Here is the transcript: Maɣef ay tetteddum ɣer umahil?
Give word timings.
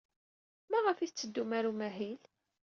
Maɣef 0.71 0.97
ay 0.99 1.09
tetteddum 1.09 1.51
ɣer 1.53 1.65
umahil? 1.71 2.21